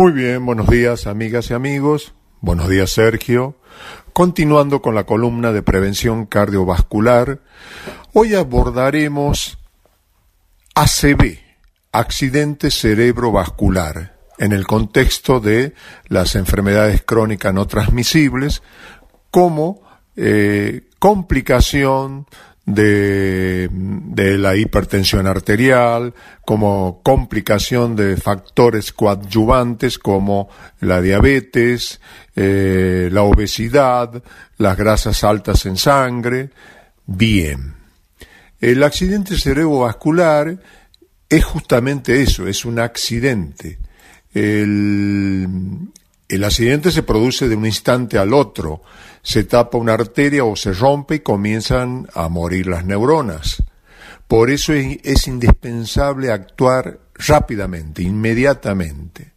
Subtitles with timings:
[0.00, 2.14] Muy bien, buenos días amigas y amigos.
[2.40, 3.56] Buenos días Sergio.
[4.14, 7.40] Continuando con la columna de prevención cardiovascular,
[8.14, 9.58] hoy abordaremos
[10.74, 11.40] ACV,
[11.92, 15.74] accidente cerebrovascular, en el contexto de
[16.08, 18.62] las enfermedades crónicas no transmisibles
[19.30, 19.82] como
[20.16, 22.26] eh, complicación
[22.66, 23.68] de,
[24.38, 26.14] la hipertensión arterial,
[26.44, 30.48] como complicación de factores coadyuvantes como
[30.80, 32.00] la diabetes,
[32.36, 34.22] eh, la obesidad,
[34.56, 36.50] las grasas altas en sangre.
[37.06, 37.74] Bien.
[38.60, 40.58] El accidente cerebrovascular
[41.28, 43.78] es justamente eso, es un accidente.
[44.32, 45.48] El,
[46.30, 48.82] el accidente se produce de un instante al otro,
[49.22, 53.62] se tapa una arteria o se rompe y comienzan a morir las neuronas.
[54.30, 59.32] Por eso es, indispensable actuar rápidamente, inmediatamente.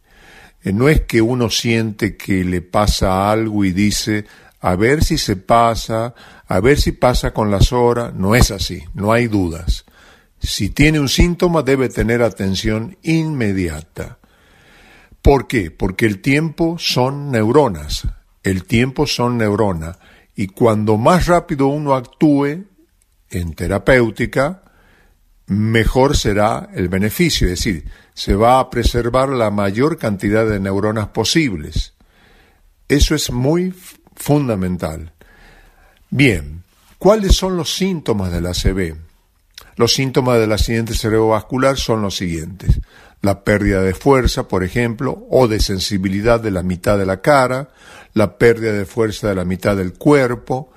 [0.62, 4.24] Eh, no es que uno siente que le pasa algo y dice,
[4.60, 6.14] a ver si se pasa,
[6.46, 8.14] a ver si pasa con las horas.
[8.14, 9.84] No es así, no hay dudas.
[10.38, 14.18] Si tiene un síntoma debe tener atención inmediata.
[15.24, 15.70] ¿Por qué?
[15.70, 18.06] Porque el tiempo son neuronas,
[18.42, 19.96] el tiempo son neuronas,
[20.36, 22.66] y cuando más rápido uno actúe
[23.30, 24.64] en terapéutica,
[25.46, 31.08] mejor será el beneficio, es decir, se va a preservar la mayor cantidad de neuronas
[31.08, 31.94] posibles.
[32.86, 33.72] Eso es muy
[34.14, 35.14] fundamental.
[36.10, 36.64] Bien,
[36.98, 38.94] ¿cuáles son los síntomas de la ACV?
[39.76, 42.78] Los síntomas del accidente cerebrovascular son los siguientes
[43.24, 47.70] la pérdida de fuerza, por ejemplo, o de sensibilidad de la mitad de la cara,
[48.12, 50.70] la pérdida de fuerza de la mitad del cuerpo,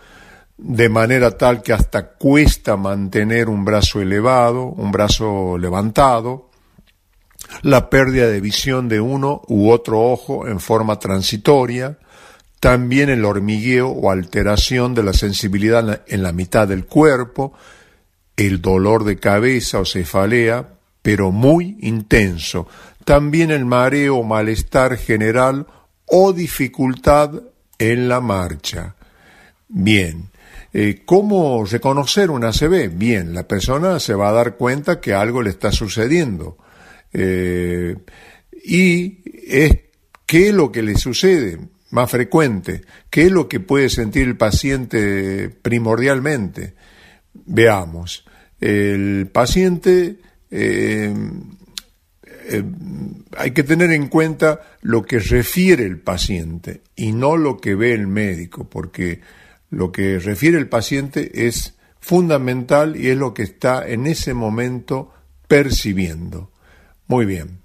[0.58, 6.50] de manera tal que hasta cuesta mantener un brazo elevado, un brazo levantado,
[7.62, 12.00] la pérdida de visión de uno u otro ojo en forma transitoria,
[12.60, 17.54] también el hormigueo o alteración de la sensibilidad en la mitad del cuerpo,
[18.36, 20.77] el dolor de cabeza o cefalea,
[21.08, 22.68] pero muy intenso.
[23.06, 25.66] También el mareo malestar general
[26.06, 27.44] o dificultad
[27.80, 28.98] en la marcha.
[29.70, 30.30] Bien.
[30.74, 32.90] Eh, ¿Cómo reconocer una ACV?
[32.90, 36.58] Bien, la persona se va a dar cuenta que algo le está sucediendo.
[37.14, 37.96] Eh,
[38.66, 39.78] y es
[40.26, 41.58] qué es lo que le sucede
[41.90, 46.74] más frecuente, qué es lo que puede sentir el paciente primordialmente.
[47.34, 48.26] Veamos,
[48.60, 50.18] el paciente
[50.52, 51.14] eh,
[52.50, 52.64] eh,
[53.38, 57.94] hay que tener en cuenta lo que refiere el paciente y no lo que ve
[57.94, 59.22] el médico, porque
[59.70, 65.14] lo que refiere el paciente es fundamental y es lo que está en ese momento
[65.48, 66.52] percibiendo.
[67.08, 67.60] Muy bien.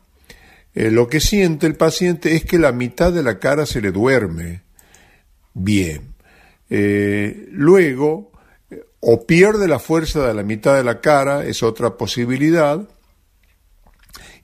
[0.75, 3.93] Eh, lo que siente el paciente es que la mitad de la cara se le
[3.93, 4.63] duerme.
[5.55, 6.13] Bien.
[6.71, 8.32] luego,
[9.05, 12.89] o pierde la fuerza de la mitad de la cara, es otra posibilidad,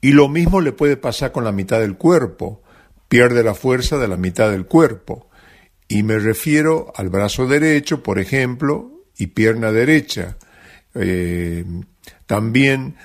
[0.01, 2.61] y lo mismo le puede pasar con la mitad del cuerpo,
[3.07, 5.29] pierde la fuerza de la mitad del cuerpo,
[5.87, 10.37] y me refiero al brazo derecho, por ejemplo, y pierna derecha,
[10.93, 11.63] eh,
[12.25, 12.97] también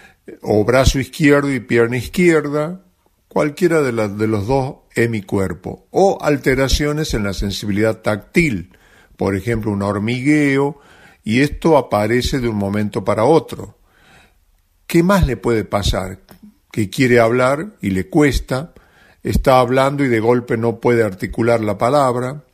[0.42, 2.84] o brazo izquierdo y pierna izquierda,
[3.28, 8.76] cualquiera de, de los dos hemicuerpo, o alteraciones en la sensibilidad táctil,
[9.16, 10.80] por ejemplo, un hormigueo,
[11.24, 13.78] y esto aparece de un momento para otro.
[14.86, 16.20] ¿Qué más le puede pasar?
[16.70, 18.74] Que quiere hablar y le cuesta,
[19.22, 22.44] está hablando y de golpe no puede articular la palabra.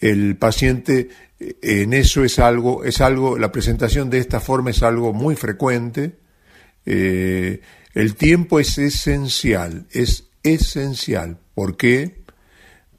[0.00, 5.12] El paciente en eso es algo, es algo, la presentación de esta forma es algo
[5.12, 6.18] muy frecuente.
[6.84, 7.60] Eh,
[7.94, 11.38] el tiempo es esencial, es esencial.
[11.54, 12.24] ¿Por qué?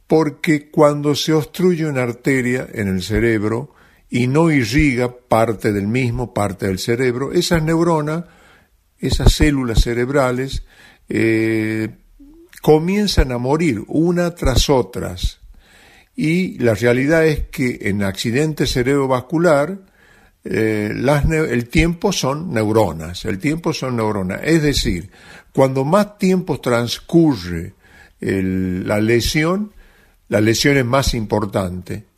[0.08, 3.73] Porque cuando se obstruye una arteria en el cerebro,
[4.13, 8.25] y no irriga parte del mismo, parte del cerebro, esas neuronas,
[8.99, 10.66] esas células cerebrales,
[11.07, 11.89] eh,
[12.61, 15.40] comienzan a morir una tras otras.
[16.13, 19.79] Y la realidad es que en accidente cerebrovascular,
[20.43, 20.91] eh,
[21.49, 24.41] el tiempo son neuronas, el tiempo son neuronas.
[24.43, 25.09] Es decir,
[25.53, 27.75] cuando más tiempo transcurre
[28.19, 29.72] la lesión,
[30.28, 32.10] la lesión es más importante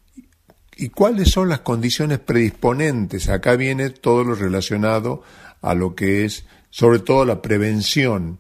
[0.78, 3.30] ¿Y cuáles son las condiciones predisponentes?
[3.30, 5.24] Acá viene todo lo relacionado
[5.62, 8.40] a lo que es, sobre todo, la prevención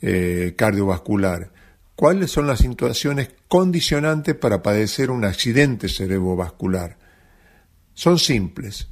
[0.00, 1.52] eh, cardiovascular.
[1.96, 6.98] ¿Cuáles son las situaciones condicionantes para padecer un accidente cerebrovascular?
[7.92, 8.88] Son simples.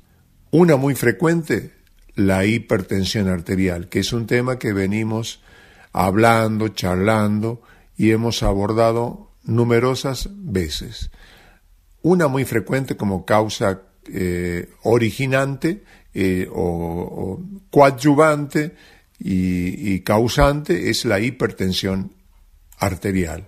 [0.51, 1.73] Una muy frecuente,
[2.15, 5.43] la hipertensión arterial, que es un tema que venimos
[5.93, 7.63] hablando, charlando
[7.97, 11.11] y hemos abordado numerosas veces.
[12.03, 13.83] Una muy frecuente como causa
[14.13, 17.41] eh, originante eh, o,
[17.71, 18.75] coadyuvante
[19.19, 22.13] y, causante es la hipertensión
[22.79, 23.47] arterial.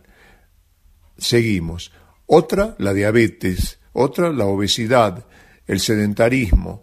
[1.19, 1.91] Seguimos.
[2.27, 3.81] Otra, la diabetes.
[3.93, 5.27] Otra, la obesidad,
[5.67, 6.81] el sedentarismo,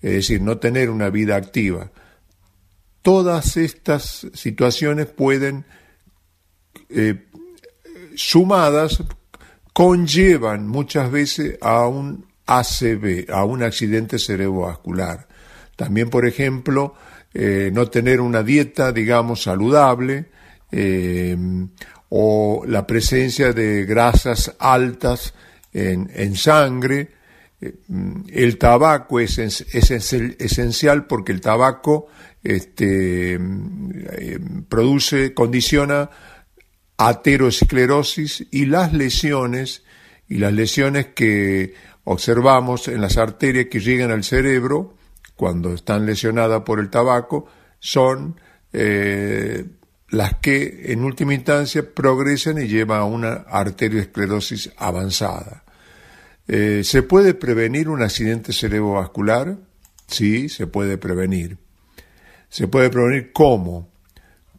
[0.00, 1.92] es decir, no tener una vida activa.
[3.02, 5.64] Todas estas situaciones pueden,
[6.88, 7.26] eh,
[8.16, 9.04] sumadas,
[9.72, 15.26] conllevan muchas veces a un ACV, a un accidente cerebrovascular.
[15.76, 16.94] También, por ejemplo,
[17.34, 20.26] eh, no tener una dieta, digamos, saludable,
[20.70, 21.36] eh,
[22.10, 25.32] o la presencia de grasas altas
[25.72, 27.08] en, sangre.
[27.60, 27.74] Eh,
[28.28, 32.08] el tabaco es, esencial porque el tabaco
[32.42, 33.40] este,
[34.68, 36.10] produce, condiciona
[37.08, 39.82] aterosclerosis y las lesiones,
[40.28, 44.94] y las lesiones que observamos en las arterias que llegan al cerebro,
[45.36, 47.46] cuando están lesionadas por el tabaco,
[47.78, 48.40] son
[48.72, 49.64] eh,
[50.10, 55.64] las que en última instancia progresan y llevan a una arteriosclerosis avanzada.
[56.48, 59.56] Eh, ¿Se puede prevenir un accidente cerebrovascular?
[60.06, 61.58] Sí, se puede prevenir.
[62.48, 63.91] ¿Se puede prevenir cómo?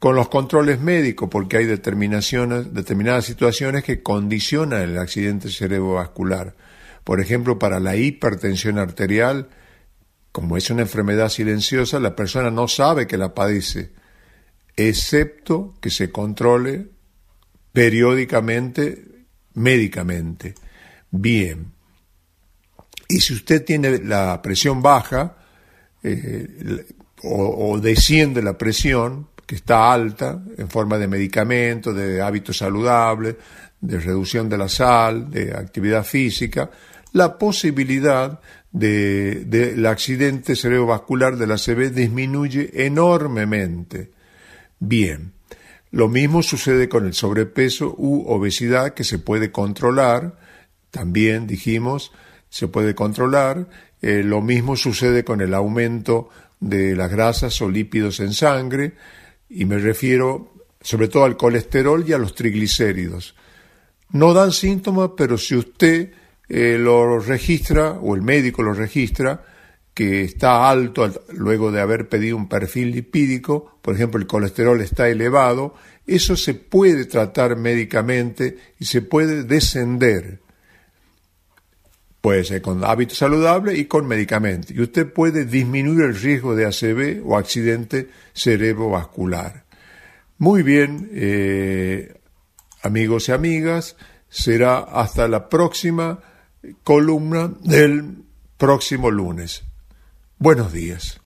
[0.04, 6.56] Con los controles médicos, porque hay determinaciones, determinadas situaciones que condicionan el accidente cerebrovascular.
[7.06, 9.48] Por ejemplo, para la hipertensión arterial,
[10.34, 13.94] como es una enfermedad silenciosa, la persona no sabe que la padece,
[14.76, 16.88] excepto que se controle
[17.72, 19.06] periódicamente
[19.54, 20.54] médicamente.
[21.12, 21.72] Bien.
[23.08, 25.38] Y si usted tiene la presión baja
[26.04, 26.86] eh,
[27.24, 33.36] o, desciende la presión, está alta, en forma de medicamento, de hábitos saludables,
[33.80, 36.70] de reducción de la sal, de actividad física,
[37.12, 38.40] la posibilidad
[38.72, 44.12] del de, accidente cerebrovascular de la CB disminuye enormemente.
[44.80, 45.34] Bien,
[45.92, 50.40] lo mismo sucede con el sobrepeso u obesidad que se puede controlar,
[50.90, 52.12] también dijimos,
[52.50, 53.68] se puede controlar,
[54.02, 56.30] eh, lo mismo sucede con el aumento
[56.60, 58.94] de las grasas o lípidos en sangre,
[59.54, 60.52] y me refiero
[60.82, 63.36] sobre todo al colesterol y a los triglicéridos.
[64.12, 66.12] No dan síntomas, pero si usted
[66.50, 69.44] eh, lo registra, o el médico lo registra,
[69.94, 75.08] que está alto luego de haber pedido un perfil lipídico, por ejemplo, el colesterol está
[75.08, 80.43] elevado, eso se puede tratar médicamente y se puede descender.
[82.24, 84.72] Puede ser con hábitos saludables y con medicamentos.
[84.72, 89.66] Y usted puede disminuir el riesgo de ACV o accidente cerebrovascular.
[90.38, 92.18] Muy bien, eh,
[92.82, 93.98] amigos y amigas,
[94.30, 96.22] será hasta la próxima
[96.86, 98.24] columna del
[98.58, 99.66] próximo lunes.
[100.38, 101.20] Buenos días.